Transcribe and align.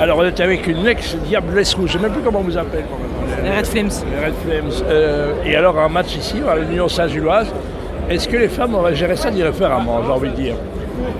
Alors 0.00 0.16
on 0.16 0.24
est 0.24 0.40
avec 0.40 0.66
une 0.66 0.86
ex-Diablesse 0.86 1.74
Rouge, 1.74 1.90
je 1.92 1.98
ne 1.98 2.02
sais 2.02 2.08
même 2.08 2.12
plus 2.14 2.22
comment 2.22 2.40
vous 2.40 2.56
appelez. 2.56 2.84
Les 3.44 3.50
Red 3.50 3.66
Flames. 3.66 3.90
Les 4.10 4.26
Red 4.26 4.34
Flames. 4.46 4.86
Euh, 4.88 5.34
et 5.44 5.54
alors 5.54 5.78
un 5.78 5.90
match 5.90 6.16
ici, 6.16 6.36
à 6.48 6.56
l'Union 6.56 6.88
Saint-Gilloise, 6.88 7.48
est-ce 8.08 8.26
que 8.26 8.38
les 8.38 8.48
femmes 8.48 8.74
auraient 8.74 8.94
géré 8.94 9.14
ça 9.16 9.30
différemment, 9.30 10.00
j'ai 10.02 10.10
envie 10.10 10.30
de 10.30 10.36
dire 10.36 10.54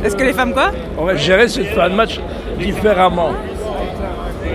Est-ce 0.03 0.17
que 0.17 0.25
les 0.25 0.33
femmes 0.33 0.55
quoi 0.55 0.71
Auraient 0.97 1.19
géré 1.19 1.47
cette 1.49 1.67
fin 1.67 1.91
de 1.91 1.95
match 1.95 2.21
différemment 2.59 3.33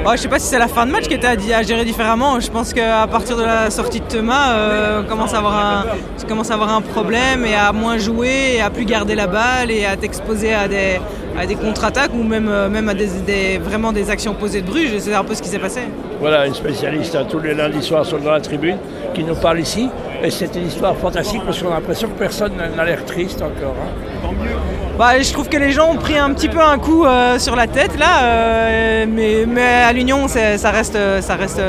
Oh, 0.07 0.11
je 0.13 0.17
sais 0.17 0.27
pas 0.27 0.39
si 0.39 0.47
c'est 0.47 0.59
la 0.59 0.67
fin 0.67 0.87
de 0.87 0.91
match 0.91 1.07
qui 1.07 1.13
était 1.13 1.53
à, 1.53 1.61
gérer 1.63 1.85
différemment. 1.85 2.39
Je 2.39 2.49
pense 2.49 2.73
qu'à 2.73 3.07
partir 3.07 3.37
de 3.37 3.43
la 3.43 3.69
sortie 3.69 3.99
de 3.99 4.05
Thomas, 4.05 4.53
euh, 4.53 5.01
on 5.03 5.07
commence 5.07 5.33
à 5.33 5.37
avoir 5.37 5.57
un, 5.57 5.85
tu 6.19 6.25
commences 6.25 6.51
à 6.51 6.55
avoir 6.55 6.75
un 6.75 6.81
problème 6.81 7.45
et 7.45 7.55
à 7.55 7.71
moins 7.71 7.97
jouer 7.97 8.55
et 8.55 8.61
à 8.61 8.69
plus 8.69 8.85
garder 8.85 9.15
la 9.15 9.27
balle 9.27 9.71
et 9.71 9.85
à 9.85 9.95
t'exposer 9.95 10.53
à 10.53 10.67
des, 10.67 10.99
à 11.37 11.45
des 11.45 11.55
contre-attaques 11.55 12.11
ou 12.13 12.23
même, 12.23 12.47
euh, 12.49 12.69
même 12.69 12.87
à 12.89 12.93
des, 12.93 13.07
des- 13.25 13.57
vraiment 13.57 13.91
des 13.91 14.09
actions 14.09 14.33
posées 14.33 14.61
de 14.61 14.67
Bruges. 14.67 14.91
C'est 14.99 15.13
un 15.13 15.23
peu 15.23 15.35
ce 15.35 15.41
qui 15.41 15.49
s'est 15.49 15.59
passé. 15.59 15.81
Voilà, 16.19 16.45
une 16.47 16.53
spécialiste 16.53 17.15
hein, 17.15 17.25
tous 17.29 17.39
les 17.39 17.53
lundis 17.53 17.83
soirs 17.83 18.05
dans 18.23 18.31
la 18.31 18.39
tribune 18.41 18.77
qui 19.13 19.23
nous 19.23 19.35
parle 19.35 19.59
ici. 19.59 19.89
Et 20.23 20.31
c'est 20.31 20.55
une 20.55 20.67
histoire 20.67 20.95
fantastique 20.95 21.41
parce 21.45 21.61
qu'on 21.61 21.71
a 21.71 21.75
l'impression 21.75 22.07
que 22.07 22.17
personne 22.17 22.53
n'a 22.75 22.85
l'air 22.85 23.03
triste 23.05 23.41
encore. 23.41 23.75
hein. 23.81 24.29
Bah, 24.97 25.19
je 25.21 25.31
trouve 25.33 25.49
que 25.49 25.57
les 25.57 25.71
gens 25.71 25.91
ont 25.91 25.97
pris 25.97 26.17
un 26.17 26.31
petit 26.33 26.47
peu 26.47 26.61
un 26.61 26.77
coup 26.79 27.05
euh, 27.05 27.37
sur 27.37 27.55
la 27.57 27.67
tête 27.67 27.99
là, 27.99 28.23
euh, 28.23 29.05
mais, 29.09 29.45
mais 29.45 29.61
à 29.61 29.91
l'Union 29.91 30.27
ça 30.29 30.71
reste, 30.71 30.97
ça, 31.19 31.35
reste, 31.35 31.61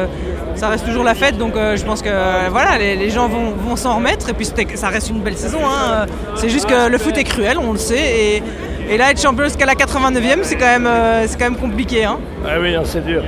ça 0.54 0.68
reste 0.68 0.86
toujours 0.86 1.02
la 1.02 1.14
fête, 1.16 1.36
donc 1.36 1.56
euh, 1.56 1.76
je 1.76 1.84
pense 1.84 2.02
que 2.02 2.08
voilà, 2.50 2.78
les, 2.78 2.94
les 2.94 3.10
gens 3.10 3.26
vont, 3.26 3.50
vont 3.50 3.74
s'en 3.74 3.96
remettre 3.96 4.28
et 4.28 4.32
puis 4.32 4.48
ça 4.76 4.88
reste 4.88 5.10
une 5.10 5.20
belle 5.22 5.36
saison. 5.36 5.58
hein. 5.64 6.06
C'est 6.36 6.48
juste 6.48 6.66
que 6.66 6.88
le 6.88 6.98
foot 6.98 7.18
est 7.18 7.24
cruel, 7.24 7.58
on 7.58 7.72
le 7.72 7.78
sait, 7.78 7.98
et, 8.36 8.42
et 8.88 8.96
là 8.96 9.10
être 9.10 9.20
champion 9.20 9.44
jusqu'à 9.44 9.66
la 9.66 9.74
89e 9.74 10.38
c'est 10.42 10.56
quand, 10.56 10.66
même, 10.66 10.86
euh, 10.86 11.24
c'est 11.26 11.38
quand 11.38 11.50
même 11.50 11.58
compliqué. 11.58 12.04
Hein. 12.04 12.18
Ah 12.46 12.54
oui, 12.60 12.74
non, 12.74 12.82
c'est 12.84 13.04
dur. 13.04 13.22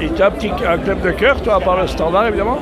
Et 0.00 0.08
tu 0.10 0.22
as 0.22 0.26
un 0.26 0.30
petit 0.30 0.50
un 0.66 0.78
club 0.78 1.00
de 1.00 1.10
cœur, 1.10 1.40
toi, 1.42 1.56
à 1.56 1.60
part 1.60 1.80
le 1.80 1.86
standard 1.86 2.26
évidemment? 2.26 2.58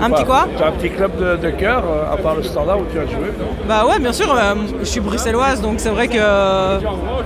Un 0.00 0.10
petit 0.10 0.24
quoi? 0.24 0.46
Tu 0.56 0.62
as 0.62 0.68
un 0.68 0.72
petit 0.72 0.90
club 0.90 1.16
de, 1.18 1.36
de 1.36 1.50
cœur, 1.50 1.82
euh, 1.84 2.12
à 2.12 2.16
part 2.16 2.36
le 2.36 2.42
standard 2.44 2.78
où 2.78 2.84
tu 2.92 2.98
as 2.98 3.06
joué 3.06 3.32
Bah 3.66 3.84
ouais, 3.84 3.98
bien 3.98 4.12
sûr, 4.12 4.32
euh, 4.32 4.54
je 4.78 4.84
suis 4.84 5.00
bruxelloise, 5.00 5.60
donc 5.60 5.80
c'est 5.80 5.88
vrai 5.88 6.06
que, 6.06 6.78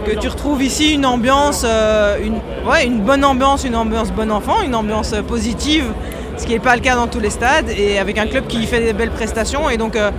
que 0.06 0.18
tu 0.18 0.28
retrouves 0.28 0.62
ici 0.62 0.94
une 0.94 1.04
ambiance, 1.04 1.66
euh, 1.68 2.16
une, 2.24 2.36
ouais, 2.68 2.86
une 2.86 3.00
bonne 3.00 3.24
ambiance, 3.26 3.64
une 3.64 3.76
ambiance 3.76 4.10
bon 4.10 4.30
enfant, 4.30 4.62
une 4.64 4.74
ambiance 4.74 5.14
positive, 5.28 5.84
ce 6.36 6.46
qui 6.46 6.52
n'est 6.52 6.58
pas 6.58 6.74
le 6.74 6.82
cas 6.82 6.94
dans 6.94 7.06
tous 7.06 7.20
les 7.20 7.30
stades, 7.30 7.70
et 7.76 7.98
avec 7.98 8.18
un 8.18 8.26
club 8.26 8.46
qui 8.46 8.66
fait 8.66 8.80
des 8.80 8.92
belles 8.92 9.10
prestations. 9.10 9.68
Et 9.70 9.76
donc, 9.76 9.96
euh, 9.96 10.10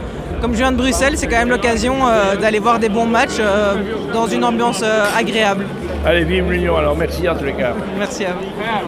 comme 0.41 0.53
je 0.53 0.57
viens 0.57 0.71
de 0.71 0.77
Bruxelles, 0.77 1.13
c'est 1.17 1.27
quand 1.27 1.37
même 1.37 1.49
l'occasion 1.49 1.95
euh, 2.07 2.35
d'aller 2.35 2.59
voir 2.59 2.79
des 2.79 2.89
bons 2.89 3.05
matchs 3.05 3.39
euh, 3.39 3.75
dans 4.13 4.27
une 4.27 4.43
ambiance 4.43 4.83
agréable. 5.17 5.65
Allez, 6.05 6.25
vive 6.25 6.51
l'Union 6.51 6.75
alors, 6.77 6.95
merci 6.97 7.27
en 7.29 7.35
tous 7.35 7.45
les 7.45 7.53
cas. 7.53 7.73
Merci 7.97 8.25
à 8.25 8.29
vous. 8.33 8.45